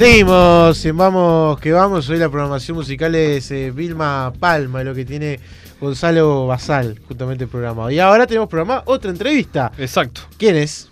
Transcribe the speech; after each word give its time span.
Seguimos 0.00 0.82
en 0.86 0.96
Vamos 0.96 1.60
que 1.60 1.72
Vamos. 1.72 2.08
Hoy 2.08 2.16
la 2.16 2.30
programación 2.30 2.74
musical 2.74 3.14
es 3.14 3.50
eh, 3.50 3.70
Vilma 3.70 4.32
Palma, 4.40 4.82
lo 4.82 4.94
que 4.94 5.04
tiene 5.04 5.38
Gonzalo 5.78 6.46
Basal, 6.46 6.98
justamente 7.06 7.46
programado. 7.46 7.90
Y 7.90 7.98
ahora 7.98 8.26
tenemos 8.26 8.48
programada 8.48 8.82
otra 8.86 9.10
entrevista. 9.10 9.70
Exacto. 9.76 10.22
¿Quién 10.38 10.56
es? 10.56 10.90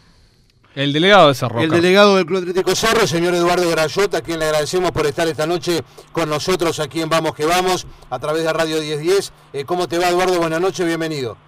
El 0.75 0.93
delegado 0.93 1.29
de 1.29 1.35
Cerro. 1.35 1.59
El 1.59 1.71
delegado 1.71 2.17
del 2.17 2.27
Club 2.27 2.41
Atlético 2.41 2.75
Cerro, 2.77 3.07
señor 3.07 3.33
Eduardo 3.33 3.71
Grayota, 3.71 4.19
a 4.19 4.21
quien 4.21 4.41
le 4.41 4.45
agradecemos 4.45 4.91
por 4.91 5.07
estar 5.07 5.27
esta 5.27 5.47
noche 5.47 5.81
con 6.13 6.29
nosotros 6.29 6.79
aquí 6.79 7.01
en 7.01 7.09
Vamos 7.09 7.35
que 7.35 7.47
Vamos, 7.47 7.87
a 8.11 8.19
través 8.19 8.45
de 8.45 8.53
Radio 8.53 8.79
1010. 8.79 9.33
Eh, 9.55 9.65
¿Cómo 9.65 9.89
te 9.89 9.97
va, 9.97 10.11
Eduardo? 10.11 10.39
Buenas 10.39 10.61
noches, 10.61 10.87
bienvenido. 10.87 11.39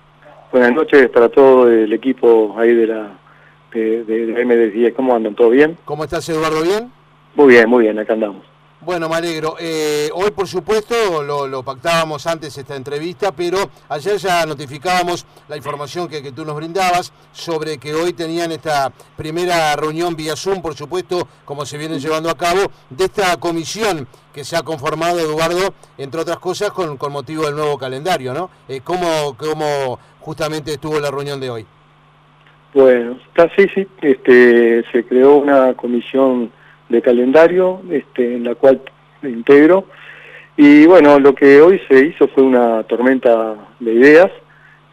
Buenas 0.50 0.72
noches 0.72 1.10
para 1.10 1.28
todo 1.28 1.70
el 1.70 1.92
equipo 1.92 2.58
ahí 2.58 2.74
de 2.74 2.86
la 2.86 3.18
de, 3.74 4.04
de, 4.04 4.26
de 4.28 4.46
MD10. 4.46 4.94
¿Cómo 4.94 5.14
andan? 5.14 5.34
¿Todo 5.34 5.50
bien? 5.50 5.76
¿Cómo 5.84 6.04
estás, 6.04 6.26
Eduardo? 6.30 6.62
¿Bien? 6.62 6.90
Muy 7.34 7.48
bien, 7.48 7.68
muy 7.68 7.84
bien, 7.84 7.98
acá 7.98 8.14
andamos. 8.14 8.50
Bueno, 8.82 9.10
me 9.10 9.16
alegro. 9.16 9.56
Eh, 9.60 10.08
hoy, 10.14 10.30
por 10.30 10.46
supuesto, 10.46 11.22
lo, 11.22 11.46
lo, 11.46 11.62
pactábamos 11.62 12.26
antes 12.26 12.56
esta 12.56 12.76
entrevista, 12.76 13.30
pero 13.30 13.58
ayer 13.90 14.16
ya 14.16 14.46
notificábamos 14.46 15.26
la 15.48 15.58
información 15.58 16.08
que, 16.08 16.22
que, 16.22 16.32
tú 16.32 16.46
nos 16.46 16.56
brindabas 16.56 17.12
sobre 17.30 17.76
que 17.76 17.92
hoy 17.92 18.14
tenían 18.14 18.52
esta 18.52 18.90
primera 19.18 19.76
reunión 19.76 20.16
vía 20.16 20.34
Zoom, 20.34 20.62
por 20.62 20.74
supuesto, 20.74 21.28
como 21.44 21.66
se 21.66 21.76
viene 21.76 21.98
llevando 21.98 22.30
a 22.30 22.38
cabo, 22.38 22.60
de 22.88 23.04
esta 23.04 23.36
comisión 23.36 24.08
que 24.32 24.44
se 24.44 24.56
ha 24.56 24.62
conformado, 24.62 25.20
Eduardo, 25.20 25.74
entre 25.98 26.22
otras 26.22 26.38
cosas, 26.38 26.70
con, 26.70 26.96
con 26.96 27.12
motivo 27.12 27.44
del 27.44 27.56
nuevo 27.56 27.76
calendario, 27.76 28.32
¿no? 28.32 28.48
Eh, 28.66 28.80
¿cómo, 28.82 29.36
¿Cómo 29.36 29.98
justamente 30.20 30.72
estuvo 30.72 30.98
la 30.98 31.10
reunión 31.10 31.38
de 31.38 31.50
hoy? 31.50 31.66
Bueno, 32.72 33.18
está, 33.26 33.50
sí, 33.56 33.66
sí, 33.74 33.86
este, 34.00 34.84
se 34.90 35.04
creó 35.04 35.36
una 35.36 35.74
comisión 35.74 36.50
de 36.90 37.00
calendario 37.00 37.80
este, 37.90 38.36
en 38.36 38.44
la 38.44 38.54
cual 38.54 38.82
me 39.22 39.30
integro. 39.30 39.86
Y 40.56 40.84
bueno, 40.84 41.18
lo 41.18 41.34
que 41.34 41.62
hoy 41.62 41.80
se 41.88 42.04
hizo 42.04 42.28
fue 42.28 42.42
una 42.42 42.82
tormenta 42.82 43.56
de 43.78 43.94
ideas. 43.94 44.30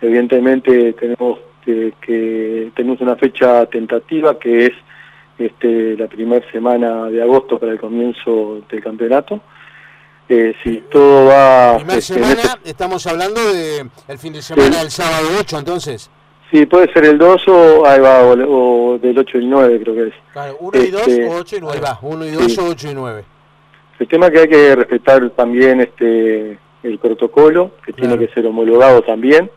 Evidentemente 0.01 0.93
tenemos 0.93 1.39
que, 1.65 1.93
que 1.99 2.71
tenemos 2.75 3.01
una 3.01 3.17
fecha 3.17 3.65
tentativa 3.65 4.39
que 4.39 4.67
es 4.67 4.71
este, 5.37 5.97
la 5.97 6.07
primera 6.07 6.49
semana 6.51 7.05
de 7.05 7.21
agosto 7.21 7.59
para 7.59 7.73
el 7.73 7.79
comienzo 7.79 8.61
del 8.69 8.81
campeonato. 8.81 9.41
Eh, 10.29 10.53
si 10.63 10.83
todo 10.91 11.25
va... 11.25 11.77
Primera 11.77 11.99
este, 11.99 12.13
semana, 12.13 12.41
este... 12.41 12.69
estamos 12.69 13.05
hablando 13.07 13.41
de 13.53 13.89
el 14.07 14.17
fin 14.17 14.33
de 14.33 14.41
semana 14.41 14.73
sí. 14.73 14.79
del 14.79 14.91
sábado 14.91 15.27
8 15.39 15.59
entonces. 15.59 16.09
Sí, 16.51 16.65
puede 16.65 16.91
ser 16.93 17.05
el 17.05 17.17
2 17.17 17.47
o, 17.49 17.85
ahí 17.85 17.99
va, 17.99 18.23
o, 18.23 18.93
o 18.93 18.97
del 18.99 19.17
8 19.17 19.39
y 19.39 19.47
9 19.47 19.79
creo 19.81 19.95
que 19.95 20.07
es. 20.07 20.13
Claro, 20.31 20.57
1 20.59 20.79
y 20.81 20.91
2 20.91 21.07
este, 21.07 21.27
o 21.27 21.35
8 21.39 21.55
y 21.57 21.59
9. 21.59 21.75
Ahí 21.75 21.81
va, 21.81 21.99
1 22.01 22.25
y 22.25 22.31
2 22.31 22.53
sí. 22.53 22.59
o 22.59 22.65
8 22.69 22.91
y 22.91 22.93
9. 22.93 23.23
El 23.99 24.07
tema 24.07 24.27
es 24.27 24.31
que 24.31 24.39
hay 24.39 24.47
que 24.47 24.75
respetar 24.75 25.29
también 25.31 25.81
este 25.81 26.57
el 26.83 26.99
protocolo, 26.99 27.71
que 27.85 27.91
claro. 27.91 28.13
tiene 28.13 28.27
que 28.27 28.33
ser 28.33 28.45
homologado 28.45 29.01
también, 29.01 29.49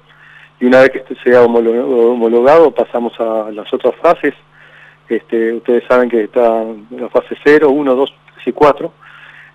y 0.59 0.65
una 0.65 0.81
vez 0.81 0.91
que 0.91 0.99
este 0.99 1.15
sea 1.23 1.43
homologado 1.43 2.73
pasamos 2.73 3.13
a 3.21 3.51
las 3.53 3.73
otras 3.73 3.95
fases. 3.97 4.35
Este, 5.09 5.53
ustedes 5.53 5.85
saben 5.89 6.09
que 6.09 6.25
está 6.25 6.65
la 6.91 7.09
fase 7.09 7.37
0, 7.45 7.71
1, 7.71 7.95
2, 7.95 8.15
3 8.35 8.47
y 8.49 8.53
4. 8.53 8.93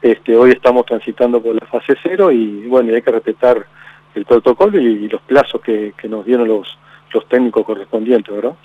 Este, 0.02 0.36
hoy 0.36 0.52
estamos 0.52 0.86
transitando 0.86 1.42
por 1.42 1.56
la 1.56 1.66
fase 1.68 1.96
0 2.04 2.32
y 2.32 2.68
bueno, 2.68 2.92
y 2.92 2.96
hay 2.96 3.02
que 3.02 3.12
respetar 3.12 3.66
el 4.14 4.26
protocolo 4.26 4.80
y, 4.80 4.86
y 4.86 5.08
los 5.10 5.22
plazos 5.22 5.62
que, 5.62 5.94
que 5.98 6.08
nos 6.08 6.26
dieron 6.26 6.48
los, 6.48 6.78
los 7.16 7.28
técnicos 7.28 7.66
correspondientes, 7.66 8.36
¿verdad? 8.36 8.56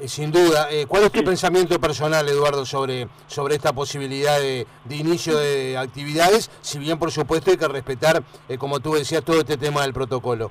Eh, 0.00 0.08
sin 0.08 0.30
duda. 0.30 0.68
Eh, 0.70 0.86
¿Cuál 0.86 1.04
es 1.04 1.12
tu 1.12 1.20
sí. 1.20 1.24
pensamiento 1.24 1.78
personal, 1.80 2.26
Eduardo, 2.28 2.64
sobre, 2.64 3.08
sobre 3.26 3.54
esta 3.54 3.72
posibilidad 3.72 4.38
de, 4.38 4.66
de, 4.84 4.96
inicio 4.96 5.36
de 5.36 5.76
actividades? 5.76 6.50
Si 6.60 6.78
bien, 6.78 6.98
por 6.98 7.10
supuesto, 7.10 7.50
hay 7.50 7.56
que 7.56 7.68
respetar, 7.68 8.22
eh, 8.48 8.56
como 8.56 8.80
tú 8.80 8.94
decías, 8.94 9.24
todo 9.24 9.40
este 9.40 9.56
tema 9.56 9.82
del 9.82 9.92
protocolo. 9.92 10.50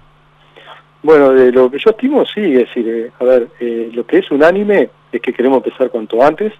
Bueno, 1.01 1.31
de 1.31 1.51
lo 1.51 1.69
que 1.69 1.77
yo 1.77 1.91
estimo, 1.91 2.25
sí, 2.25 2.41
es 2.41 2.67
decir, 2.67 2.87
eh, 2.87 3.11
a 3.19 3.23
ver, 3.23 3.49
lo 3.93 4.05
que 4.05 4.17
es 4.17 4.31
unánime 4.31 4.89
es 5.11 5.21
que 5.21 5.33
queremos 5.33 5.63
empezar 5.63 5.89
cuanto 5.91 6.21
antes, 6.23 6.51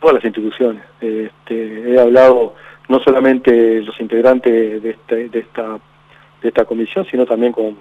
todas 0.00 0.14
las 0.14 0.24
instituciones. 0.24 0.82
Este, 1.00 1.92
he 1.92 2.00
hablado 2.00 2.54
no 2.88 3.00
solamente 3.00 3.82
los 3.82 3.98
integrantes 4.00 4.82
de, 4.82 4.90
este, 4.90 5.28
de, 5.28 5.38
esta, 5.38 5.78
de 6.42 6.48
esta 6.48 6.64
comisión, 6.64 7.06
sino 7.10 7.26
también 7.26 7.52
con 7.52 7.76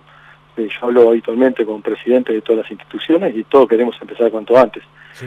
eh, 0.57 0.67
yo 0.69 0.87
hablo 0.87 1.09
habitualmente 1.09 1.65
con 1.65 1.81
presidentes 1.81 2.35
de 2.35 2.41
todas 2.41 2.63
las 2.63 2.71
instituciones 2.71 3.35
y 3.35 3.43
todos 3.43 3.67
queremos 3.67 3.95
empezar 4.01 4.29
cuanto 4.31 4.57
antes. 4.57 4.83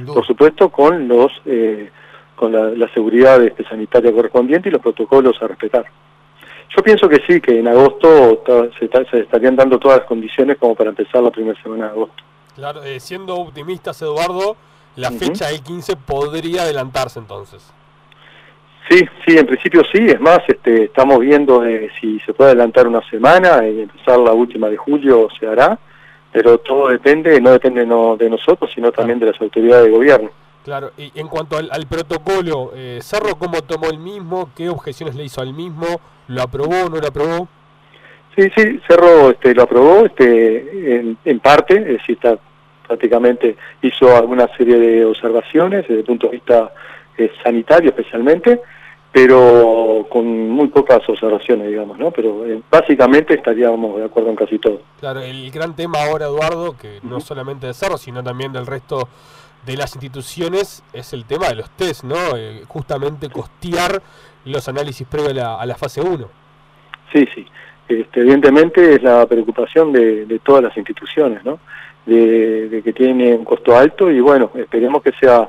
Por 0.06 0.26
supuesto, 0.26 0.68
con 0.68 1.06
los 1.06 1.32
eh, 1.44 1.90
con 2.34 2.52
la, 2.52 2.70
la 2.70 2.92
seguridad 2.92 3.42
este, 3.42 3.64
sanitaria 3.64 4.12
correspondiente 4.12 4.68
y 4.68 4.72
los 4.72 4.82
protocolos 4.82 5.40
a 5.40 5.48
respetar. 5.48 5.86
Yo 6.76 6.82
pienso 6.82 7.08
que 7.08 7.22
sí, 7.26 7.40
que 7.40 7.60
en 7.60 7.68
agosto 7.68 8.42
se, 8.78 8.88
se, 9.10 9.20
estarían 9.20 9.56
dando 9.56 9.78
todas 9.78 9.98
las 9.98 10.06
condiciones 10.06 10.58
como 10.58 10.74
para 10.74 10.90
empezar 10.90 11.22
la 11.22 11.30
primera 11.30 11.60
semana 11.62 11.86
de 11.86 11.90
agosto. 11.90 12.22
Claro, 12.54 12.82
eh, 12.82 13.00
siendo 13.00 13.36
optimistas, 13.36 14.00
Eduardo, 14.02 14.56
la 14.96 15.08
uh 15.08 15.12
-huh. 15.12 15.18
fecha 15.18 15.48
del 15.48 15.62
15 15.62 15.96
podría 15.96 16.62
adelantarse 16.62 17.18
entonces. 17.18 17.72
Sí, 18.88 19.04
sí, 19.26 19.36
en 19.36 19.46
principio 19.46 19.82
sí, 19.92 20.06
es 20.06 20.20
más, 20.20 20.40
este, 20.46 20.84
estamos 20.84 21.18
viendo 21.18 21.64
eh, 21.64 21.90
si 22.00 22.20
se 22.20 22.32
puede 22.32 22.50
adelantar 22.50 22.86
una 22.86 23.02
semana 23.10 23.66
y 23.66 23.80
empezar 23.80 24.18
la 24.18 24.32
última 24.32 24.68
de 24.68 24.76
julio 24.76 25.28
se 25.38 25.46
hará, 25.46 25.76
pero 26.30 26.58
todo 26.58 26.88
depende, 26.88 27.40
no 27.40 27.50
depende 27.50 27.84
no 27.84 28.16
de 28.16 28.30
nosotros, 28.30 28.70
sino 28.72 28.92
también 28.92 29.18
de 29.18 29.26
las 29.26 29.40
autoridades 29.40 29.86
de 29.86 29.90
gobierno. 29.90 30.30
Claro, 30.64 30.92
y 30.96 31.12
en 31.14 31.28
cuanto 31.28 31.56
al, 31.56 31.68
al 31.72 31.86
protocolo, 31.86 32.72
eh, 32.74 32.98
Cerro, 33.00 33.36
¿cómo 33.36 33.62
tomó 33.62 33.88
el 33.90 33.98
mismo? 33.98 34.50
¿Qué 34.56 34.68
objeciones 34.68 35.14
le 35.14 35.24
hizo 35.24 35.40
al 35.40 35.52
mismo? 35.52 36.00
¿Lo 36.28 36.42
aprobó 36.42 36.86
o 36.86 36.88
no 36.88 36.98
lo 36.98 37.06
aprobó? 37.06 37.48
Sí, 38.36 38.50
sí, 38.54 38.80
Cerro 38.86 39.30
este, 39.30 39.54
lo 39.54 39.62
aprobó 39.62 40.06
este, 40.06 40.96
en, 40.96 41.16
en 41.24 41.40
parte, 41.40 41.76
es 41.76 41.98
decir, 41.98 42.16
está, 42.16 42.38
prácticamente 42.86 43.56
hizo 43.82 44.16
alguna 44.16 44.48
serie 44.56 44.76
de 44.76 45.04
observaciones 45.04 45.82
desde 45.82 46.00
el 46.00 46.04
punto 46.04 46.26
de 46.28 46.34
vista 46.34 46.72
eh, 47.18 47.30
sanitario 47.42 47.90
especialmente, 47.90 48.60
pero 49.16 50.06
con 50.10 50.50
muy 50.50 50.68
pocas 50.68 51.00
observaciones, 51.08 51.68
digamos, 51.68 51.98
¿no? 51.98 52.10
Pero 52.10 52.44
eh, 52.44 52.60
básicamente 52.70 53.32
estaríamos 53.32 53.96
de 53.96 54.04
acuerdo 54.04 54.28
en 54.28 54.36
casi 54.36 54.58
todo. 54.58 54.82
Claro, 55.00 55.20
el 55.20 55.50
gran 55.50 55.74
tema 55.74 56.04
ahora, 56.04 56.26
Eduardo, 56.26 56.76
que 56.76 56.98
no 57.02 57.16
uh 57.16 57.18
-huh. 57.18 57.22
solamente 57.22 57.66
de 57.66 57.72
Cerro, 57.72 57.96
sino 57.96 58.22
también 58.22 58.52
del 58.52 58.66
resto 58.66 59.08
de 59.64 59.74
las 59.74 59.94
instituciones, 59.94 60.84
es 60.92 61.14
el 61.14 61.24
tema 61.24 61.48
de 61.48 61.54
los 61.54 61.70
test, 61.70 62.04
¿no? 62.04 62.36
Eh, 62.36 62.64
justamente 62.68 63.30
costear 63.30 64.02
los 64.44 64.68
análisis 64.68 65.06
previos 65.08 65.30
a 65.32 65.34
la, 65.34 65.54
a 65.62 65.64
la 65.64 65.76
fase 65.76 66.02
1. 66.02 66.28
Sí, 67.10 67.26
sí. 67.34 67.46
Este, 67.88 68.20
evidentemente 68.20 68.96
es 68.96 69.02
la 69.02 69.24
preocupación 69.24 69.92
de, 69.94 70.26
de 70.26 70.38
todas 70.40 70.62
las 70.62 70.76
instituciones, 70.76 71.42
¿no? 71.42 71.58
De, 72.04 72.68
de, 72.68 72.82
que 72.82 72.92
tiene 72.92 73.32
un 73.34 73.46
costo 73.46 73.74
alto 73.74 74.10
y 74.10 74.20
bueno, 74.20 74.50
esperemos 74.56 75.02
que 75.02 75.12
sea 75.18 75.48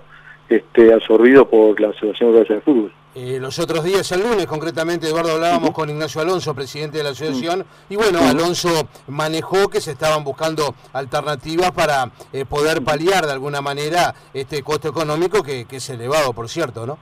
este, 0.50 0.94
absorbido 0.94 1.50
por 1.50 1.80
la 1.80 1.90
Asociación 1.90 2.30
Uruguaya 2.30 2.56
de 2.56 2.62
Fútbol. 2.62 2.94
Eh, 3.16 3.40
los 3.42 3.58
otros 3.58 3.84
días, 3.84 4.12
el 4.12 4.22
lunes 4.22 4.46
concretamente, 4.46 5.08
Eduardo, 5.08 5.32
hablábamos 5.32 5.70
uh 5.70 5.72
-huh. 5.72 5.76
con 5.76 5.90
Ignacio 5.90 6.22
Alonso, 6.22 6.54
presidente 6.54 7.00
de 7.00 7.04
la 7.04 7.10
asociación, 7.10 7.62
uh 7.62 7.64
-huh. 7.64 7.94
y 7.94 7.96
bueno, 7.96 8.20
Alonso 8.20 8.88
manejó 9.08 9.70
que 9.70 9.82
se 9.82 9.94
estaban 9.94 10.24
buscando 10.24 10.76
alternativas 10.94 11.72
para 11.72 12.12
eh, 12.32 12.46
poder 12.46 12.84
paliar 12.84 13.26
de 13.26 13.32
alguna 13.32 13.60
manera 13.60 14.14
este 14.36 14.62
costo 14.62 14.88
económico 14.88 15.42
que, 15.42 15.66
que, 15.66 15.78
es 15.78 15.90
elevado, 15.90 16.32
por 16.34 16.48
cierto, 16.48 16.86
¿no? 16.86 17.00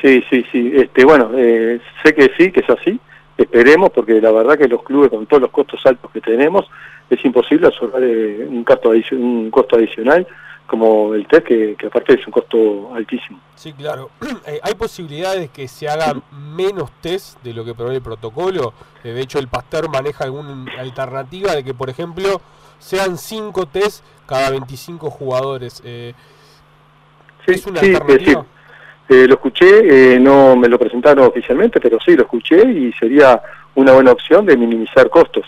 Sí, 0.00 0.22
sí, 0.30 0.44
sí. 0.52 0.72
Este, 0.72 1.04
bueno, 1.04 1.32
eh, 1.34 1.80
sé 2.04 2.14
que 2.14 2.30
sí, 2.38 2.52
que 2.52 2.60
es 2.60 2.70
así. 2.70 3.00
Esperemos, 3.36 3.90
porque 3.90 4.20
la 4.20 4.30
verdad 4.30 4.56
que 4.56 4.68
los 4.68 4.82
clubes, 4.84 5.10
con 5.10 5.26
todos 5.26 5.42
los 5.42 5.50
costos 5.50 5.80
altos 5.84 6.10
que 6.12 6.20
tenemos, 6.20 6.66
es 7.10 7.24
imposible 7.24 7.66
absorber 7.66 8.02
eh, 8.04 8.46
un, 8.48 8.64
costo 8.64 8.90
un 9.12 9.50
costo 9.50 9.76
adicional 9.76 10.26
como 10.66 11.14
el 11.14 11.26
test, 11.26 11.46
que, 11.46 11.76
que, 11.76 11.86
aparte 11.86 12.14
es 12.14 12.26
un 12.26 12.32
costo 12.32 12.94
altísimo. 12.94 13.40
Sí, 13.54 13.72
claro. 13.72 14.10
Eh, 14.46 14.60
¿Hay 14.62 14.74
posibilidades 14.74 15.50
que 15.50 15.66
se 15.66 15.88
hagan 15.88 16.22
menos 16.30 16.90
test 17.00 17.42
de 17.42 17.52
lo 17.52 17.64
que 17.64 17.74
prevé 17.74 17.96
el 17.96 18.02
protocolo? 18.02 18.72
Eh, 19.02 19.08
de 19.08 19.20
hecho, 19.20 19.40
el 19.40 19.48
Pasteur 19.48 19.88
maneja 19.88 20.24
alguna 20.24 20.66
alternativa 20.78 21.52
de 21.52 21.64
que, 21.64 21.74
por 21.74 21.90
ejemplo, 21.90 22.40
sean 22.78 23.18
5 23.18 23.66
test 23.66 24.04
cada 24.26 24.50
25 24.50 25.10
jugadores. 25.10 25.82
Eh, 25.84 26.14
sí, 27.44 27.52
¿Es 27.52 27.66
una 27.66 27.80
sí, 27.80 27.94
alternativa? 27.94 28.46
Sí. 29.08 29.26
lo 29.26 29.34
escuché, 29.34 30.20
no 30.20 30.54
me 30.54 30.68
lo 30.68 30.78
presentaron 30.78 31.26
oficialmente, 31.26 31.80
pero 31.80 31.98
sí, 32.04 32.14
lo 32.14 32.22
escuché 32.22 32.62
y 32.70 32.92
sería 32.92 33.42
una 33.74 33.92
buena 33.92 34.12
opción 34.12 34.46
de 34.46 34.56
minimizar 34.56 35.10
costos. 35.10 35.44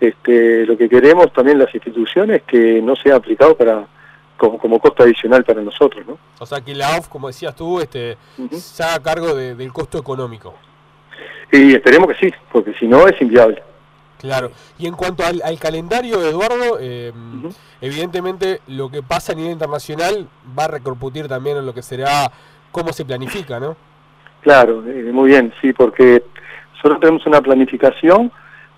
Este, 0.00 0.64
lo 0.64 0.76
que 0.76 0.88
queremos 0.88 1.32
también 1.32 1.58
las 1.58 1.74
instituciones 1.74 2.42
que 2.42 2.80
no 2.80 2.94
sea 2.94 3.16
aplicado 3.16 3.56
para 3.56 3.86
como, 4.38 4.58
como 4.58 4.78
costo 4.78 5.02
adicional 5.02 5.44
para 5.44 5.60
nosotros, 5.60 6.06
¿no? 6.06 6.18
O 6.38 6.46
sea, 6.46 6.62
que 6.62 6.74
la 6.74 6.96
OF, 6.96 7.08
como 7.08 7.26
decías 7.26 7.54
tú, 7.54 7.80
este, 7.80 8.16
uh 8.38 8.42
-huh. 8.44 8.56
se 8.56 8.82
haga 8.82 9.02
cargo 9.02 9.34
de, 9.34 9.54
del 9.54 9.72
costo 9.72 9.98
económico. 9.98 10.54
Y 11.52 11.74
esperemos 11.74 12.08
que 12.08 12.26
sí, 12.26 12.34
porque 12.50 12.72
si 12.74 12.86
no 12.86 13.06
es 13.06 13.20
inviable. 13.20 13.62
Claro. 14.18 14.50
Y 14.78 14.86
en 14.86 14.94
cuanto 14.94 15.24
al, 15.24 15.42
al 15.44 15.58
calendario, 15.58 16.20
Eduardo, 16.22 16.78
eh, 16.80 17.12
uh 17.14 17.48
-huh. 17.48 17.54
evidentemente 17.80 18.60
lo 18.66 18.90
que 18.90 19.02
pasa 19.02 19.32
a 19.32 19.34
nivel 19.34 19.52
internacional 19.52 20.28
va 20.58 20.64
a 20.64 20.68
repercutir 20.68 21.28
también 21.28 21.58
en 21.58 21.66
lo 21.66 21.74
que 21.74 21.82
será 21.82 22.30
cómo 22.70 22.92
se 22.92 23.04
planifica, 23.04 23.60
¿no? 23.60 23.76
Claro, 24.42 24.84
eh, 24.86 25.10
muy 25.12 25.30
bien, 25.30 25.52
sí, 25.60 25.72
porque 25.72 26.22
nosotros 26.74 27.00
tenemos 27.00 27.26
una 27.26 27.40
planificación 27.40 28.30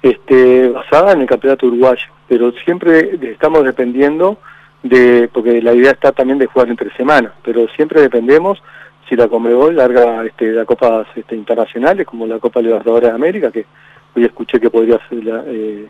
este, 0.02 0.68
basada 0.70 1.12
en 1.12 1.20
el 1.20 1.26
campeonato 1.26 1.66
uruguayo, 1.66 2.06
pero 2.28 2.52
siempre 2.64 3.18
estamos 3.22 3.64
dependiendo 3.64 4.38
de, 4.82 5.28
porque 5.32 5.60
la 5.60 5.74
idea 5.74 5.92
está 5.92 6.12
también 6.12 6.38
de 6.38 6.46
jugar 6.46 6.68
entre 6.68 6.90
semanas, 6.96 7.32
pero 7.42 7.68
siempre 7.68 8.00
dependemos 8.00 8.62
si 9.08 9.16
la 9.16 9.28
Comebol 9.28 9.76
larga 9.76 10.24
este, 10.24 10.52
la 10.52 10.64
copas 10.64 11.06
este, 11.16 11.34
internacionales 11.34 12.06
como 12.06 12.26
la 12.26 12.38
Copa 12.38 12.62
Libertadores 12.62 13.08
de 13.08 13.14
América, 13.14 13.50
que 13.50 13.66
hoy 14.14 14.24
escuché 14.24 14.60
que 14.60 14.70
podría 14.70 15.00
eh, 15.10 15.86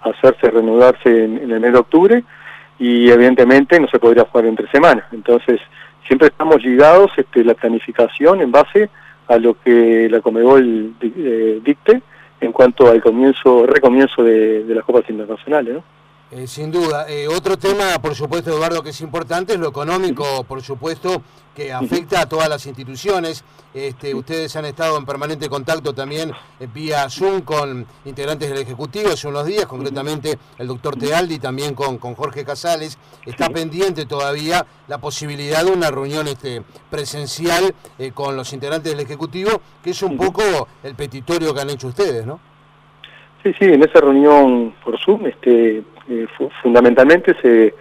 hacerse, 0.00 0.50
reanudarse 0.50 1.24
en, 1.24 1.50
el 1.50 1.60
mes 1.60 1.72
de 1.72 1.78
octubre, 1.78 2.24
y 2.78 3.10
evidentemente 3.10 3.78
no 3.78 3.86
se 3.88 3.98
podría 3.98 4.24
jugar 4.24 4.46
entre 4.46 4.68
semanas. 4.70 5.04
Entonces, 5.12 5.60
siempre 6.06 6.28
estamos 6.28 6.62
ligados 6.64 7.12
este, 7.16 7.44
la 7.44 7.54
planificación 7.54 8.40
en 8.40 8.50
base 8.50 8.88
a 9.28 9.36
lo 9.36 9.54
que 9.60 10.08
la 10.10 10.20
Comebol 10.20 10.94
eh, 11.00 11.60
dicte 11.62 12.02
en 12.40 12.52
cuanto 12.52 12.90
al 12.90 13.00
comienzo, 13.00 13.66
recomienzo 13.66 14.24
de, 14.24 14.64
de 14.64 14.74
las 14.74 14.84
copas 14.84 15.08
internacionales, 15.08 15.74
¿no? 15.74 15.84
Eh, 16.34 16.46
sin 16.46 16.70
duda. 16.70 17.04
Eh, 17.10 17.28
otro 17.28 17.58
tema, 17.58 18.00
por 18.00 18.14
supuesto, 18.14 18.48
Eduardo, 18.48 18.82
que 18.82 18.88
es 18.88 19.00
importante 19.02 19.52
es 19.52 19.58
lo 19.58 19.68
económico, 19.68 20.44
por 20.44 20.62
supuesto, 20.62 21.20
que 21.54 21.70
afecta 21.70 22.22
a 22.22 22.26
todas 22.26 22.48
las 22.48 22.64
instituciones. 22.64 23.44
Este, 23.74 24.14
ustedes 24.14 24.56
han 24.56 24.64
estado 24.64 24.96
en 24.96 25.04
permanente 25.04 25.50
contacto 25.50 25.92
también 25.92 26.32
eh, 26.58 26.66
vía 26.72 27.10
Zoom 27.10 27.42
con 27.42 27.86
integrantes 28.06 28.48
del 28.48 28.60
Ejecutivo 28.60 29.10
hace 29.10 29.28
unos 29.28 29.44
días, 29.44 29.66
concretamente 29.66 30.38
el 30.56 30.68
doctor 30.68 30.96
Tealdi, 30.96 31.38
también 31.38 31.74
con, 31.74 31.98
con 31.98 32.14
Jorge 32.14 32.46
Casales. 32.46 32.96
Está 33.26 33.50
pendiente 33.50 34.06
todavía 34.06 34.64
la 34.88 34.96
posibilidad 34.96 35.62
de 35.62 35.70
una 35.70 35.90
reunión 35.90 36.28
este, 36.28 36.62
presencial 36.90 37.74
con 38.14 38.36
los 38.36 38.50
integrantes 38.54 38.90
del 38.90 39.00
Ejecutivo, 39.00 39.60
que 39.84 39.90
es 39.90 40.02
un 40.02 40.16
poco 40.16 40.66
el 40.82 40.94
petitorio 40.94 41.52
que 41.52 41.60
han 41.60 41.68
hecho 41.68 41.88
ustedes, 41.88 42.24
¿no? 42.24 42.51
Sí, 43.42 43.52
sí, 43.58 43.64
en 43.64 43.82
esa 43.82 44.00
reunión 44.00 44.72
por 44.84 44.98
Zoom, 45.00 45.26
este, 45.26 45.82
eh, 46.08 46.26
fundamentalmente 46.62 47.34
se, 47.42 47.74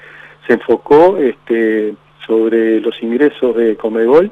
se 0.48 0.54
enfocó 0.54 1.18
este, 1.18 1.94
sobre 2.26 2.80
los 2.80 3.02
ingresos 3.04 3.56
de 3.56 3.76
Comegol 3.76 4.32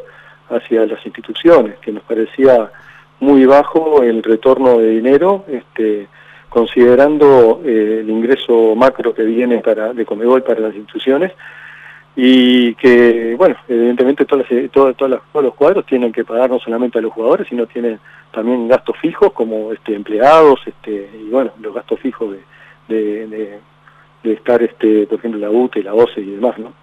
hacia 0.50 0.86
las 0.88 1.06
instituciones, 1.06 1.78
que 1.80 1.92
nos 1.92 2.04
parecía 2.04 2.72
muy 3.20 3.46
bajo 3.46 4.02
el 4.02 4.24
retorno 4.24 4.80
de 4.80 4.90
dinero, 4.90 5.46
este, 5.48 6.08
considerando 6.50 7.62
eh, 7.64 8.00
el 8.02 8.10
ingreso 8.10 8.75
macro 8.75 9.14
que 9.14 9.24
viene 9.24 9.60
para, 9.60 9.94
de 9.94 10.06
Comegol 10.06 10.42
para 10.42 10.62
las 10.62 10.75
instituciones 10.75 11.34
y 12.21 12.75
que, 12.75 13.33
bueno, 13.38 13.56
evidentemente 13.69 14.25
todas 14.25 14.45
todos, 14.74 14.98
todos 14.98 15.21
los 15.36 15.54
cuadros 15.54 15.86
tienen 15.86 16.12
que 16.12 16.25
pagar 16.25 16.50
no 16.50 16.60
solamente 16.60 17.00
a 17.00 17.01
los 17.01 17.13
jugadores, 17.13 17.48
sino 17.48 17.66
tienen 17.66 17.98
también 18.33 18.68
gastos 18.68 18.98
fijos 18.98 19.31
como 19.31 19.71
este 19.71 19.95
empleados 19.95 20.60
este 20.66 21.10
y, 21.18 21.30
bueno, 21.30 21.54
los 21.62 21.74
gastos 21.74 21.98
fijos 22.01 22.36
de, 22.89 23.62
de, 24.21 24.33
estar, 24.33 24.62
este 24.62 25.07
por 25.07 25.19
ejemplo, 25.19 25.39
la 25.39 25.50
UTE, 25.50 25.81
la 25.81 25.94
OCE 25.94 26.19
y 26.19 26.31
demás, 26.31 26.60
¿no? 26.60 26.74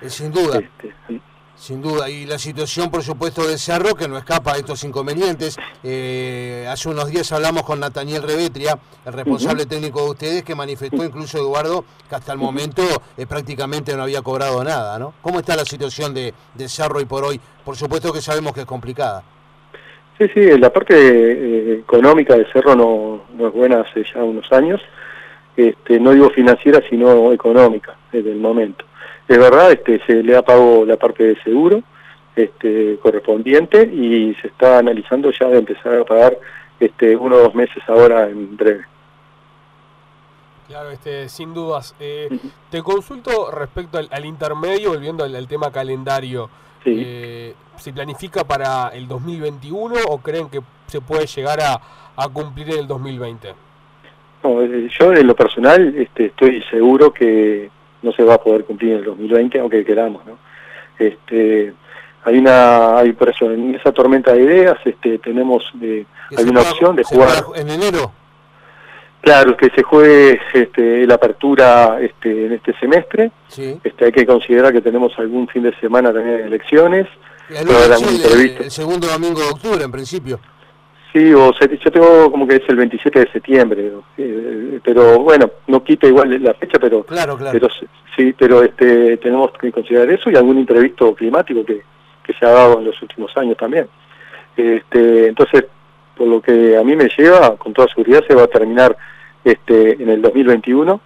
Eh, 0.00 0.08
sin 0.08 0.32
duda. 0.32 0.60
Este, 0.60 1.20
sin 1.56 1.80
duda, 1.80 2.08
y 2.08 2.26
la 2.26 2.38
situación, 2.38 2.90
por 2.90 3.02
supuesto, 3.02 3.46
de 3.46 3.56
Cerro, 3.58 3.94
que 3.94 4.06
no 4.06 4.18
escapa 4.18 4.52
a 4.52 4.56
estos 4.56 4.84
inconvenientes. 4.84 5.56
Eh, 5.82 6.66
hace 6.68 6.88
unos 6.88 7.10
días 7.10 7.32
hablamos 7.32 7.62
con 7.62 7.80
Nataniel 7.80 8.22
Revetria, 8.22 8.78
el 9.04 9.12
responsable 9.12 9.66
técnico 9.66 10.04
de 10.04 10.10
ustedes, 10.10 10.42
que 10.44 10.54
manifestó 10.54 11.04
incluso, 11.04 11.38
Eduardo, 11.38 11.84
que 12.08 12.14
hasta 12.14 12.32
el 12.32 12.38
momento 12.38 12.82
eh, 13.16 13.26
prácticamente 13.26 13.96
no 13.96 14.02
había 14.02 14.22
cobrado 14.22 14.62
nada, 14.62 14.98
¿no? 14.98 15.14
¿Cómo 15.22 15.40
está 15.40 15.56
la 15.56 15.64
situación 15.64 16.12
de, 16.12 16.34
de 16.54 16.68
Cerro 16.68 17.00
y 17.00 17.06
por 17.06 17.24
hoy? 17.24 17.40
Por 17.64 17.76
supuesto 17.76 18.12
que 18.12 18.20
sabemos 18.20 18.52
que 18.52 18.60
es 18.60 18.66
complicada. 18.66 19.24
Sí, 20.18 20.26
sí, 20.32 20.58
la 20.58 20.72
parte 20.72 20.94
eh, 20.94 21.80
económica 21.80 22.36
de 22.36 22.46
Cerro 22.52 22.74
no, 22.74 23.22
no, 23.36 23.48
es 23.48 23.52
buena 23.52 23.80
hace 23.80 24.04
ya 24.04 24.22
unos 24.22 24.50
años, 24.52 24.80
este, 25.56 25.98
no 26.00 26.12
digo 26.12 26.30
financiera, 26.30 26.82
sino 26.88 27.32
económica, 27.32 27.96
desde 28.12 28.32
el 28.32 28.38
momento 28.38 28.84
es 29.28 29.38
verdad, 29.38 29.72
este, 29.72 30.00
se 30.06 30.22
le 30.22 30.36
ha 30.36 30.42
pagado 30.42 30.84
la 30.84 30.96
parte 30.96 31.24
de 31.24 31.42
seguro 31.42 31.82
este, 32.36 32.98
correspondiente 33.02 33.82
y 33.82 34.34
se 34.40 34.48
está 34.48 34.78
analizando 34.78 35.30
ya 35.30 35.48
de 35.48 35.58
empezar 35.58 35.94
a 35.98 36.04
pagar 36.04 36.38
este, 36.78 37.16
uno 37.16 37.36
o 37.36 37.40
dos 37.40 37.54
meses 37.54 37.82
ahora 37.88 38.28
en 38.28 38.56
breve. 38.56 38.84
Claro, 40.68 40.90
este, 40.90 41.28
sin 41.28 41.54
dudas. 41.54 41.94
Eh, 42.00 42.28
te 42.70 42.82
consulto 42.82 43.50
respecto 43.50 43.98
al, 43.98 44.24
intermedio, 44.24 44.90
volviendo 44.90 45.24
al, 45.24 45.48
tema 45.48 45.70
calendario. 45.70 46.50
Eh, 46.84 47.54
¿Se 47.76 47.92
planifica 47.92 48.44
para 48.44 48.88
el 48.88 49.08
2021 49.08 49.94
o 50.08 50.18
creen 50.18 50.48
que 50.48 50.60
se 50.86 51.00
puede 51.00 51.26
llegar 51.26 51.60
a, 51.60 51.80
a 52.16 52.28
cumplir 52.28 52.70
en 52.70 52.80
el 52.80 52.86
2020? 52.86 53.54
No, 54.42 54.62
eh, 54.62 54.88
yo 54.98 55.12
en 55.12 55.26
lo 55.26 55.34
personal 55.34 55.94
este, 55.96 56.26
estoy 56.26 56.62
seguro 56.70 57.12
que 57.12 57.70
no 58.06 58.12
se 58.12 58.22
va 58.22 58.34
a 58.34 58.40
poder 58.40 58.64
cumplir 58.64 58.92
en 58.92 58.98
el 58.98 59.04
2020, 59.04 59.58
aunque 59.58 59.84
queramos, 59.84 60.24
¿no? 60.24 60.38
Este, 60.98 61.74
hay 62.24 62.38
una, 62.38 62.98
hay 62.98 63.12
por 63.12 63.28
eso, 63.28 63.50
en 63.50 63.74
esa 63.74 63.92
tormenta 63.92 64.32
de 64.32 64.42
ideas, 64.42 64.78
este, 64.84 65.18
tenemos, 65.18 65.64
de, 65.74 66.06
hay 66.36 66.44
una 66.44 66.62
opción 66.62 66.96
de 66.96 67.04
jugar... 67.04 67.44
¿En 67.56 67.68
enero? 67.68 68.12
Claro, 69.20 69.56
que 69.56 69.70
se 69.70 69.82
juegue 69.82 70.40
este, 70.54 71.04
la 71.04 71.14
apertura 71.14 71.98
este, 72.00 72.46
en 72.46 72.52
este 72.52 72.78
semestre. 72.78 73.32
Este, 73.56 74.04
hay 74.04 74.12
que 74.12 74.24
considerar 74.24 74.72
que 74.72 74.80
tenemos 74.80 75.18
algún 75.18 75.48
fin 75.48 75.64
de 75.64 75.74
semana 75.80 76.12
también 76.12 76.38
de 76.38 76.46
elecciones. 76.46 77.08
el, 77.50 78.70
segundo 78.70 79.08
domingo 79.08 79.40
de 79.40 79.48
octubre, 79.48 79.82
en 79.82 79.90
principio. 79.90 80.38
Sí, 81.12 81.32
o 81.34 81.52
yo 81.52 81.90
tengo 81.90 82.30
como 82.30 82.46
que 82.46 82.56
es 82.56 82.62
el 82.68 82.76
27 82.76 83.18
de 83.18 83.32
septiembre, 83.32 83.92
eh, 84.18 84.55
pero 84.86 85.18
bueno, 85.18 85.50
no 85.66 85.82
quita 85.82 86.06
igual 86.06 86.40
la 86.40 86.54
fecha, 86.54 86.78
pero 86.78 87.02
claro, 87.02 87.36
claro. 87.36 87.58
pero 87.58 87.68
sí, 88.16 88.32
pero 88.38 88.62
este 88.62 89.16
tenemos 89.16 89.50
que 89.60 89.72
considerar 89.72 90.08
eso 90.12 90.30
y 90.30 90.36
algún 90.36 90.60
imprevisto 90.60 91.12
climático 91.12 91.64
que, 91.64 91.82
que 92.22 92.32
se 92.34 92.46
ha 92.46 92.50
dado 92.50 92.78
en 92.78 92.84
los 92.84 93.02
últimos 93.02 93.36
años 93.36 93.56
también. 93.56 93.88
Este, 94.56 95.26
entonces, 95.26 95.64
por 96.16 96.28
lo 96.28 96.40
que 96.40 96.76
a 96.76 96.84
mí 96.84 96.94
me 96.94 97.08
lleva, 97.18 97.56
con 97.56 97.72
toda 97.72 97.88
seguridad 97.88 98.22
se 98.28 98.36
va 98.36 98.44
a 98.44 98.46
terminar 98.46 98.96
este 99.42 100.00
en 100.00 100.08
el 100.08 100.22
2021. 100.22 101.00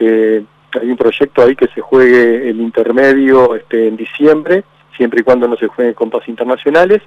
Eh, 0.00 0.42
hay 0.72 0.90
un 0.90 0.96
proyecto 0.96 1.44
ahí 1.44 1.54
que 1.54 1.68
se 1.68 1.80
juegue 1.80 2.50
el 2.50 2.60
intermedio 2.60 3.54
este, 3.54 3.86
en 3.86 3.96
diciembre, 3.96 4.64
siempre 4.96 5.20
y 5.20 5.22
cuando 5.22 5.46
no 5.46 5.54
se 5.56 5.68
jueguen 5.68 5.94
compas 5.94 6.28
internacionales 6.28 7.00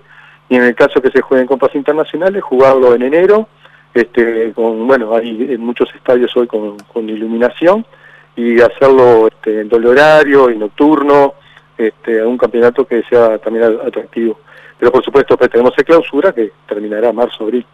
y 0.47 0.55
en 0.55 0.63
el 0.63 0.73
caso 0.73 1.01
que 1.01 1.11
se 1.11 1.19
jueguen 1.19 1.47
copas 1.47 1.75
internacionales, 1.75 2.41
jugarlo 2.41 2.95
en 2.95 3.01
enero, 3.01 3.49
este, 3.99 4.53
con, 4.53 4.87
bueno, 4.87 5.15
hay 5.15 5.53
en 5.53 5.61
muchos 5.61 5.93
estadios 5.93 6.35
hoy 6.35 6.47
con, 6.47 7.09
iluminación, 7.09 7.85
y 8.35 8.59
hacerlo 8.61 9.27
este, 9.27 9.61
en 9.61 9.69
doble 9.69 9.89
horario 9.89 10.49
y 10.49 10.57
nocturno, 10.57 11.35
este, 11.77 12.21
a 12.21 12.27
un 12.27 12.37
campeonato 12.37 12.85
que 12.85 13.03
sea 13.03 13.37
también 13.37 13.79
atractivo. 13.85 14.39
Pero 14.79 14.91
por 14.91 15.03
supuesto 15.03 15.37
pues, 15.37 15.49
tenemos 15.49 15.73
el 15.77 15.85
clausura 15.85 16.31
que 16.31 16.51
terminará 16.67 17.11
marzo-abril, 17.11 17.65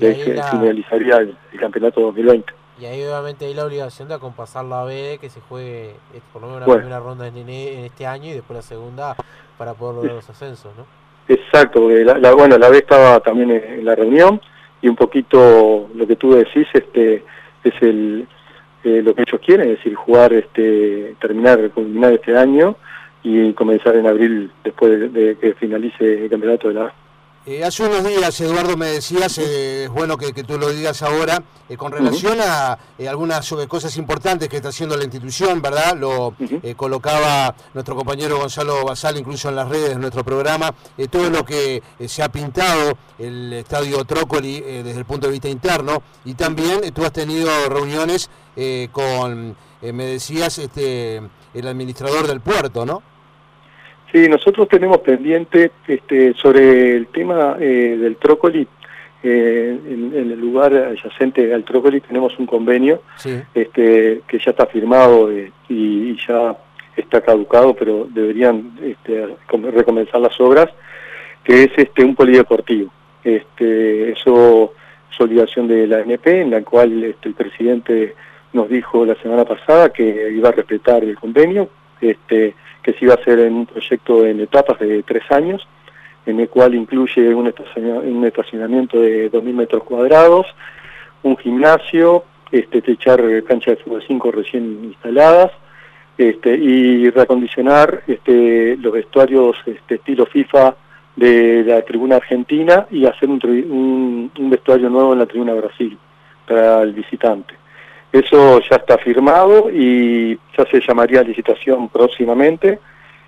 ahí 0.00 0.40
finalizaría 0.50 1.16
el, 1.18 1.36
campeonato 1.58 2.00
2020. 2.00 2.52
Y 2.80 2.86
ahí 2.86 3.02
obviamente 3.04 3.44
hay 3.44 3.52
la 3.52 3.66
obligación 3.66 4.08
de 4.08 4.14
acompasar 4.14 4.64
la 4.64 4.84
B, 4.84 5.18
que 5.20 5.28
se 5.28 5.40
juegue 5.40 5.96
por 6.32 6.40
lo 6.40 6.48
menos 6.48 6.66
la 6.66 6.74
primera 6.74 6.98
ronda 6.98 7.26
en, 7.26 7.36
en, 7.36 7.84
este 7.84 8.06
año 8.06 8.30
y 8.30 8.32
después 8.32 8.56
la 8.56 8.62
segunda 8.62 9.16
para 9.58 9.74
poder 9.74 9.96
lograr 9.96 10.14
los 10.14 10.30
ascensos, 10.30 10.72
¿no? 10.78 10.86
Exacto, 11.28 11.88
la, 11.88 12.32
bueno, 12.34 12.58
la 12.58 12.68
vez 12.70 12.80
estaba 12.80 13.20
también 13.20 13.50
en, 13.52 13.84
la 13.84 13.94
reunión 13.94 14.40
y 14.82 14.88
un 14.88 14.96
poquito 14.96 15.88
lo 15.94 16.06
que 16.06 16.16
tú 16.16 16.32
decís 16.32 16.66
este, 16.72 17.22
es 17.64 17.74
el, 17.82 18.26
eh, 18.84 19.02
lo 19.02 19.14
que 19.14 19.22
ellos 19.22 19.40
quieren, 19.44 19.70
es 19.70 19.78
decir, 19.78 19.94
jugar, 19.94 20.32
este, 20.32 21.14
terminar, 21.20 21.70
culminar 21.70 22.14
este 22.14 22.36
año 22.36 22.76
y 23.22 23.52
comenzar 23.52 23.96
en 23.96 24.06
abril 24.06 24.50
después 24.64 25.12
de, 25.12 25.36
que 25.38 25.54
finalice 25.54 26.24
el 26.24 26.30
campeonato 26.30 26.68
de 26.68 26.74
la 26.74 26.94
eh, 27.46 27.64
hace 27.64 27.84
unos 27.84 28.04
días, 28.04 28.38
Eduardo, 28.42 28.76
me 28.76 28.88
decías, 28.88 29.38
eh, 29.38 29.84
es 29.84 29.90
bueno 29.90 30.18
que, 30.18 30.32
tú 30.44 30.58
lo 30.58 30.68
digas 30.68 31.00
ahora, 31.02 31.42
eh, 31.70 31.76
con 31.76 31.90
relación 31.90 32.38
a 32.40 32.78
algunas 33.08 33.54
cosas 33.66 33.96
importantes 33.96 34.48
que 34.50 34.56
está 34.56 34.68
haciendo 34.68 34.94
la 34.94 35.04
institución, 35.04 35.62
¿verdad? 35.62 35.96
Lo 35.96 36.34
colocaba 36.76 37.54
nuestro 37.72 37.96
compañero 37.96 38.38
Gonzalo 38.38 38.84
Basal, 38.84 39.16
incluso 39.16 39.48
en 39.48 39.56
las 39.56 39.68
redes 39.70 39.90
de 39.90 39.96
nuestro 39.96 40.22
programa, 40.22 40.74
todo 41.10 41.30
lo 41.30 41.44
que 41.44 41.82
se 42.06 42.22
ha 42.22 42.30
pintado 42.30 42.98
el 43.18 43.52
estadio 43.54 44.04
Trócoli 44.04 44.60
desde 44.60 44.98
el 44.98 45.06
punto 45.06 45.26
de 45.26 45.32
vista 45.32 45.48
interno, 45.48 46.02
y 46.26 46.34
también 46.34 46.92
tú 46.92 47.04
has 47.06 47.12
tenido 47.12 47.50
reuniones 47.70 48.28
con, 48.92 49.56
me 49.80 50.04
decías, 50.04 50.58
este, 50.58 51.22
el 51.54 51.66
administrador 51.66 52.26
del 52.26 52.40
puerto, 52.40 52.84
¿no? 52.84 53.02
Sí, 54.12 54.28
nosotros 54.28 54.68
tenemos 54.68 54.98
pendiente 54.98 55.70
este, 55.86 56.34
sobre 56.34 56.96
el 56.96 57.06
tema 57.08 57.56
eh, 57.60 57.96
del 58.00 58.16
trócoli. 58.16 58.66
Eh, 59.22 59.78
en, 59.86 60.12
el 60.14 60.40
lugar 60.40 60.72
adyacente 60.74 61.52
al 61.52 61.62
trócoli 61.62 62.00
tenemos 62.00 62.36
un 62.38 62.46
convenio 62.46 63.02
este, 63.54 64.22
que 64.26 64.38
ya 64.38 64.50
está 64.50 64.64
firmado 64.66 65.30
eh, 65.30 65.52
y, 65.68 66.16
ya 66.26 66.56
está 66.96 67.20
caducado, 67.20 67.74
pero 67.74 68.08
deberían 68.10 68.78
este, 68.82 69.36
recomenzar 69.72 70.20
las 70.20 70.38
obras. 70.40 70.68
que 71.44 71.64
es 71.64 71.70
este 71.76 72.04
un 72.04 72.14
polideportivo. 72.16 72.90
Este, 73.22 74.12
eso 74.12 74.72
es 75.10 75.20
obligación 75.20 75.68
de 75.68 75.86
la 75.86 75.98
ANP, 75.98 76.26
en 76.26 76.50
la 76.50 76.62
cual 76.62 77.04
este, 77.04 77.28
el 77.28 77.34
presidente 77.34 78.14
nos 78.52 78.68
dijo 78.68 79.04
la 79.04 79.14
semana 79.16 79.44
pasada 79.44 79.92
que 79.92 80.32
iba 80.32 80.48
a 80.48 80.52
respetar 80.52 81.04
el 81.04 81.16
convenio, 81.16 81.68
este, 82.00 82.54
que 82.82 82.92
se 82.92 83.04
iba 83.04 83.14
a 83.14 83.18
hacer 83.18 83.40
en 83.40 83.54
un 83.54 83.66
proyecto 83.66 84.26
en 84.26 84.40
etapas 84.40 84.78
de 84.78 85.02
tres 85.02 85.22
años, 85.30 85.66
en 86.26 86.40
el 86.40 86.48
cual 86.48 86.74
incluye 86.74 87.34
un 87.34 87.46
estacionamiento 88.26 89.00
de 89.00 89.30
2.000 89.30 89.52
metros 89.52 89.84
cuadrados, 89.84 90.46
un 91.22 91.36
gimnasio, 91.36 92.24
este, 92.50 92.82
techar 92.82 93.22
cancha 93.44 93.72
de 93.72 93.76
fútbol 93.78 94.02
5 94.06 94.32
recién 94.32 94.84
instaladas, 94.84 95.52
este, 96.20 96.54
y 96.54 97.08
reacondicionar 97.08 98.02
este, 98.06 98.76
los 98.76 98.92
vestuarios 98.92 99.56
estilo 99.88 100.26
FIFA 100.26 100.74
de 101.16 101.64
la 101.64 101.82
tribuna 101.82 102.16
argentina 102.16 102.86
y 102.90 103.06
hacer 103.06 103.28
un, 103.30 104.30
vestuario 104.50 104.90
nuevo 104.90 105.14
en 105.14 105.18
la 105.18 105.26
tribuna 105.26 105.54
Brasil 105.54 105.96
para 106.46 106.82
el 106.82 106.92
visitante. 106.92 107.54
Eso 108.12 108.60
ya 108.68 108.76
está 108.76 108.98
firmado 108.98 109.70
y 109.70 110.38
ya 110.56 110.66
se 110.70 110.80
llamaría 110.80 111.22
licitación 111.22 111.88
próximamente, 111.88 112.80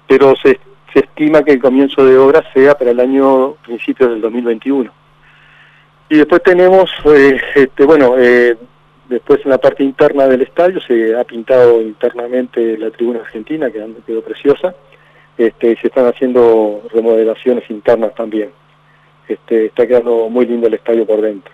pero 0.08 0.34
se, 0.36 0.58
se 0.92 1.00
estima 1.00 1.44
que 1.44 1.52
el 1.52 1.60
comienzo 1.60 2.04
de 2.04 2.18
obra 2.18 2.42
sea 2.52 2.76
para 2.76 2.90
el 2.90 3.00
año 3.00 3.54
principio 3.64 4.08
del 4.08 4.20
2021. 4.20 4.90
Y 6.08 6.16
después 6.16 6.42
tenemos, 6.42 6.90
eh, 7.06 7.40
este, 7.54 7.84
bueno, 7.84 8.16
eh, 8.18 8.56
después 9.08 9.40
en 9.44 9.50
la 9.50 9.58
parte 9.58 9.82
interna 9.84 10.26
del 10.26 10.42
estadio 10.42 10.80
se 10.80 11.16
ha 11.16 11.24
pintado 11.24 11.80
internamente 11.80 12.76
la 12.76 12.90
tribuna 12.90 13.20
argentina, 13.20 13.70
que 13.70 13.82
quedó 14.06 14.20
preciosa, 14.20 14.74
este, 15.38 15.76
se 15.76 15.86
están 15.86 16.06
haciendo 16.06 16.82
remodelaciones 16.92 17.68
internas 17.70 18.14
también. 18.14 18.50
Este, 19.26 19.66
está 19.66 19.86
quedando 19.86 20.28
muy 20.28 20.44
lindo 20.44 20.66
el 20.66 20.74
estadio 20.74 21.06
por 21.06 21.20
dentro. 21.20 21.52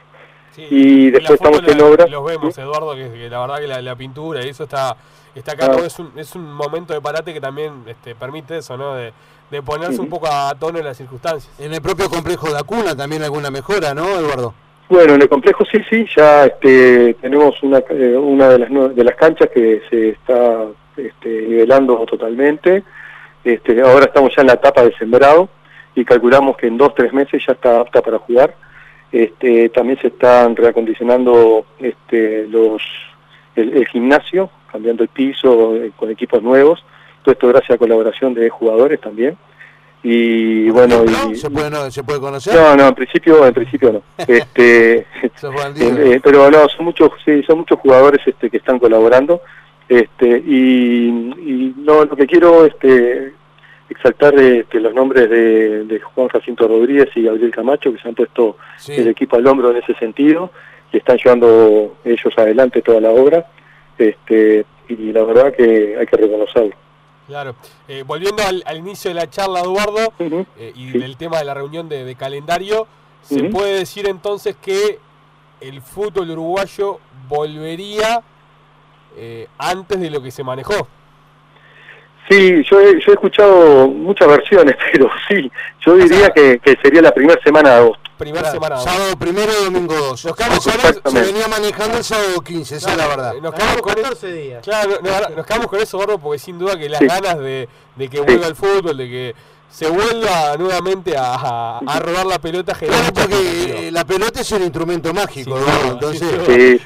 Y 0.58 1.10
después 1.10 1.40
estamos 1.40 1.62
en 1.66 1.80
obra. 1.80 2.06
Los 2.06 2.24
vemos, 2.24 2.58
Eduardo, 2.58 2.94
que, 2.94 3.28
la 3.30 3.40
verdad 3.40 3.58
que 3.58 3.82
la, 3.82 3.96
pintura 3.96 4.44
y 4.44 4.48
eso 4.48 4.64
está, 4.64 4.96
está 5.34 5.52
acá, 5.52 5.70
ah. 5.70 5.86
es, 5.86 5.98
un, 5.98 6.12
es 6.16 6.34
un 6.34 6.52
momento 6.52 6.92
de 6.92 7.00
parate 7.00 7.32
que 7.32 7.40
también 7.40 7.84
este, 7.86 8.14
permite 8.14 8.58
eso, 8.58 8.76
¿no? 8.76 8.94
De, 8.94 9.12
de 9.50 9.62
ponerse 9.62 10.00
un 10.00 10.08
poco 10.08 10.26
a 10.26 10.54
tono 10.58 10.78
en 10.78 10.84
las 10.84 10.96
circunstancias. 10.96 11.52
En 11.58 11.72
el 11.72 11.80
propio 11.80 12.10
complejo 12.10 12.48
de 12.48 12.54
la 12.54 12.62
cuna 12.62 12.94
también 12.96 13.22
alguna 13.22 13.50
mejora, 13.50 13.94
¿no, 13.94 14.18
Eduardo? 14.18 14.54
Bueno, 14.88 15.14
en 15.14 15.22
el 15.22 15.28
complejo 15.28 15.64
sí, 15.70 15.78
sí, 15.90 16.06
ya 16.16 16.46
este, 16.46 17.14
tenemos 17.14 17.62
una, 17.62 17.78
eh, 17.90 18.16
una 18.16 18.48
de, 18.48 18.58
las, 18.58 18.94
de 18.94 19.04
las 19.04 19.14
canchas 19.16 19.48
que 19.52 19.82
se 19.90 20.10
está 20.10 20.64
este, 20.96 21.42
nivelando 21.42 21.96
totalmente. 22.06 22.84
Este, 23.44 23.80
ahora 23.82 24.06
estamos 24.06 24.34
ya 24.34 24.42
en 24.42 24.48
la 24.48 24.54
etapa 24.54 24.82
de 24.82 24.94
sembrado 24.96 25.48
y 25.94 26.04
calculamos 26.04 26.56
que 26.56 26.68
en 26.68 26.78
dos, 26.78 26.94
tres 26.94 27.12
meses 27.12 27.42
ya 27.46 27.52
está 27.52 27.80
apta 27.80 28.00
para 28.00 28.18
jugar. 28.18 28.54
Este, 29.10 29.70
también 29.70 29.98
se 30.00 30.08
están 30.08 30.54
reacondicionando 30.54 31.64
este, 31.78 32.46
los, 32.48 32.82
el 33.56 33.86
gimnasio, 33.88 34.50
cambiando 34.70 35.02
el 35.02 35.08
piso 35.08 35.76
eh, 35.76 35.92
con 35.96 36.10
equipos 36.10 36.42
nuevos 36.42 36.84
esto 37.32 37.48
gracias 37.48 37.72
a 37.72 37.78
colaboración 37.78 38.34
de 38.34 38.48
jugadores 38.48 39.00
también. 39.00 39.36
Y 40.02 40.70
bueno, 40.70 41.04
y, 41.04 41.34
¿Se, 41.34 41.50
puede, 41.50 41.70
no, 41.70 41.90
¿Se 41.90 42.04
puede 42.04 42.20
conocer? 42.20 42.54
No, 42.54 42.76
no, 42.76 42.88
en 42.88 42.94
principio, 42.94 43.44
en 43.44 43.54
principio 43.54 43.92
no. 43.92 44.02
este, 44.26 44.98
eh, 45.00 46.20
pero 46.22 46.50
no, 46.50 46.68
son 46.68 46.84
muchos, 46.84 47.10
sí, 47.24 47.42
son 47.42 47.58
muchos 47.58 47.80
jugadores 47.80 48.20
este, 48.24 48.48
que 48.48 48.58
están 48.58 48.78
colaborando. 48.78 49.42
Este, 49.88 50.42
y, 50.46 51.08
y 51.08 51.74
no, 51.78 52.04
lo 52.04 52.14
que 52.14 52.26
quiero 52.26 52.66
este, 52.66 53.32
exaltar 53.88 54.38
este, 54.38 54.80
los 54.80 54.94
nombres 54.94 55.30
de, 55.30 55.84
de, 55.84 56.00
Juan 56.00 56.28
Jacinto 56.28 56.68
Rodríguez 56.68 57.08
y 57.14 57.22
Gabriel 57.22 57.50
Camacho, 57.50 57.92
que 57.92 57.98
se 57.98 58.08
han 58.08 58.14
puesto 58.14 58.56
el 58.88 59.08
equipo 59.08 59.36
al 59.36 59.46
hombro 59.46 59.70
en 59.70 59.78
ese 59.78 59.94
sentido, 59.94 60.50
y 60.92 60.98
están 60.98 61.18
llevando 61.18 61.96
ellos 62.04 62.34
adelante 62.36 62.82
toda 62.82 63.00
la 63.00 63.10
obra. 63.10 63.46
Este, 63.96 64.64
y 64.88 65.12
la 65.12 65.22
verdad 65.24 65.52
que 65.54 65.96
hay 65.98 66.06
que 66.06 66.16
reconocerlo. 66.16 66.74
Claro. 67.26 67.54
Eh, 67.88 68.04
volviendo 68.06 68.42
al, 68.42 68.78
inicio 68.78 69.10
de 69.10 69.14
la 69.14 69.28
charla, 69.28 69.60
Eduardo, 69.60 70.14
eh, 70.18 70.72
y 70.74 70.92
del 70.98 71.16
tema 71.18 71.38
de 71.38 71.44
la 71.44 71.52
reunión 71.52 71.88
de, 71.88 72.14
calendario, 72.14 72.86
¿se 73.22 73.44
puede 73.44 73.78
decir 73.78 74.08
entonces 74.08 74.56
que 74.56 74.98
el 75.60 75.82
fútbol 75.82 76.30
uruguayo 76.30 77.00
volvería 77.28 78.22
eh, 79.16 79.46
antes 79.58 80.00
de 80.00 80.08
lo 80.08 80.22
que 80.22 80.30
se 80.30 80.42
manejó? 80.42 80.88
Sí, 82.28 82.62
yo 82.70 82.80
he, 82.80 83.00
yo 83.00 83.12
he 83.12 83.14
escuchado 83.14 83.88
muchas 83.88 84.28
versiones, 84.28 84.76
pero 84.92 85.10
sí, 85.28 85.50
yo 85.80 85.96
diría 85.96 86.30
que, 86.30 86.58
que 86.58 86.76
sería 86.82 87.02
la 87.02 87.12
primera 87.12 87.40
semana 87.42 87.70
de 87.70 87.76
agosto 87.76 88.08
primera 88.18 88.50
semana. 88.50 88.76
Sábado 88.78 89.16
primero 89.16 89.50
y 89.60 89.64
domingo 89.64 89.94
2. 89.94 90.24
Nos 90.26 90.36
quedamos 90.36 90.64
con 90.64 90.74
eso. 90.74 91.00
Se 91.06 91.20
venía 91.20 91.48
manejando 91.48 91.96
el 91.96 92.04
sábado 92.04 92.40
15, 92.40 92.76
esa 92.76 92.90
es 92.90 92.96
la 92.96 93.06
verdad. 93.06 93.34
Nos 93.40 93.54
quedamos 93.54 93.80
con 93.80 93.94
14 93.94 94.32
días. 94.32 94.64
Claro, 94.64 94.98
nos, 95.36 95.46
quedamos 95.46 95.68
con 95.68 95.80
eso, 95.80 95.98
Gordo, 95.98 96.18
porque 96.18 96.38
sin 96.38 96.58
duda 96.58 96.76
que 96.76 96.88
las 96.88 97.00
ganas 97.00 97.38
de, 97.38 97.68
de 97.96 98.08
que 98.08 98.20
vuelva 98.20 98.48
el 98.48 98.56
fútbol, 98.56 98.96
de 98.96 99.08
que 99.08 99.34
se 99.70 99.88
vuelva 99.88 100.56
nuevamente 100.58 101.16
a, 101.16 101.78
a, 101.78 102.00
rodar 102.00 102.26
la 102.26 102.38
pelota 102.38 102.74
Claro, 102.74 103.12
porque 103.14 103.90
la 103.92 104.04
pelota 104.04 104.40
es 104.40 104.52
un 104.52 104.62
instrumento 104.62 105.14
mágico, 105.14 105.58
¿no? 105.58 105.92
Entonces, 105.92 106.28
sí, 106.46 106.80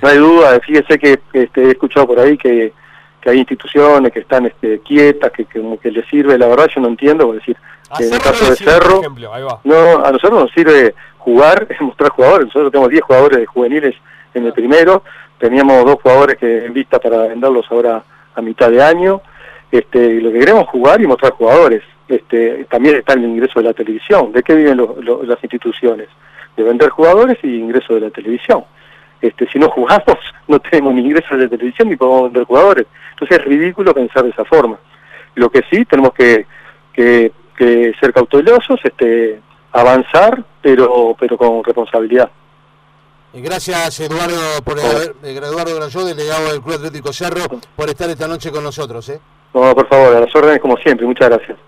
no 0.00 0.08
hay 0.08 0.18
duda. 0.18 0.60
Fíjese 0.60 0.98
que 0.98 1.20
este, 1.32 1.64
he 1.64 1.70
escuchado 1.70 2.06
por 2.06 2.20
ahí 2.20 2.38
que, 2.38 2.72
que 3.20 3.30
hay 3.30 3.38
instituciones 3.38 4.12
que 4.12 4.20
están 4.20 4.46
este, 4.46 4.80
quietas, 4.80 5.32
que, 5.32 5.44
que 5.44 5.60
como 5.60 5.78
que 5.78 5.90
les 5.90 6.06
sirve. 6.08 6.38
La 6.38 6.46
verdad 6.46 6.68
yo 6.74 6.80
no 6.80 6.88
entiendo, 6.88 7.26
por 7.26 7.36
decir, 7.36 7.56
en 7.98 8.12
el 8.12 8.20
caso 8.20 8.50
de 8.50 8.56
Cerro, 8.56 9.00
no, 9.64 10.04
a 10.04 10.12
nosotros 10.12 10.42
nos 10.42 10.52
sirve 10.52 10.94
jugar, 11.18 11.66
mostrar 11.80 12.10
jugadores. 12.10 12.46
Nosotros 12.46 12.70
tenemos 12.70 12.90
10 12.90 13.02
jugadores 13.02 13.38
de 13.38 13.46
juveniles 13.46 13.94
en 14.34 14.46
el 14.46 14.52
primero, 14.52 15.02
teníamos 15.38 15.84
dos 15.84 15.96
jugadores 16.02 16.36
que 16.36 16.66
en 16.66 16.72
vista 16.74 16.98
para 16.98 17.28
venderlos 17.28 17.66
ahora 17.70 18.02
a 18.34 18.42
mitad 18.42 18.70
de 18.70 18.82
año. 18.82 19.22
Este, 19.70 20.20
lo 20.20 20.32
que 20.32 20.38
queremos 20.38 20.64
es 20.64 20.70
jugar 20.70 21.00
y 21.00 21.06
mostrar 21.06 21.32
jugadores. 21.32 21.82
Este, 22.06 22.64
también 22.70 22.96
está 22.96 23.14
el 23.14 23.24
ingreso 23.24 23.60
de 23.60 23.66
la 23.66 23.74
televisión. 23.74 24.32
¿De 24.32 24.42
qué 24.42 24.54
viven 24.54 24.78
las 25.24 25.42
instituciones? 25.42 26.08
De 26.56 26.62
vender 26.62 26.88
jugadores 26.90 27.38
y 27.42 27.58
ingreso 27.58 27.94
de 27.94 28.00
la 28.00 28.10
televisión. 28.10 28.64
Este, 29.20 29.48
si 29.48 29.58
no 29.58 29.68
jugamos, 29.70 30.16
no 30.48 30.58
tenemos 30.60 30.94
ni 30.94 31.02
ingreso 31.02 31.36
de 31.36 31.48
televisión 31.48 31.88
ni 31.88 31.96
podemos 31.96 32.24
vender 32.24 32.44
jugadores. 32.44 32.86
Entonces 33.10 33.38
es 33.38 33.44
ridículo 33.44 33.94
pensar 33.94 34.24
de 34.24 34.30
esa 34.30 34.44
forma. 34.44 34.78
Lo 35.34 35.50
que 35.50 35.62
sí 35.70 35.84
tenemos 35.84 36.12
que, 36.14 36.46
que 36.92 37.32
que 37.58 37.92
ser 38.00 38.12
cautelosos, 38.12 38.80
este, 38.84 39.40
avanzar, 39.72 40.44
pero, 40.62 41.16
pero 41.18 41.36
con 41.36 41.64
responsabilidad. 41.64 42.30
Gracias 43.34 44.00
Eduardo 44.00 44.62
por 44.64 44.80
haber, 44.80 45.14
eh, 45.22 45.36
Eduardo 45.36 45.74
Grayó, 45.76 46.04
delegado 46.06 46.50
del 46.50 46.62
Club 46.62 46.76
Atlético 46.76 47.12
Cerro, 47.12 47.42
por 47.76 47.88
estar 47.88 48.08
esta 48.08 48.26
noche 48.26 48.50
con 48.50 48.64
nosotros. 48.64 49.06
¿eh? 49.10 49.20
No, 49.52 49.74
por 49.74 49.86
favor, 49.88 50.16
a 50.16 50.20
las 50.20 50.34
órdenes 50.34 50.60
como 50.60 50.76
siempre, 50.78 51.06
muchas 51.06 51.28
gracias. 51.28 51.58